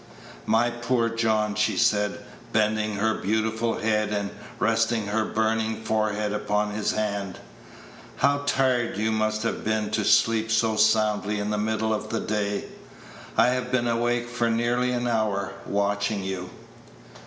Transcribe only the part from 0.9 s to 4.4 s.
John," she said, bending her beautiful head and